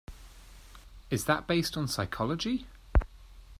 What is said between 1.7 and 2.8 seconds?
on psychology?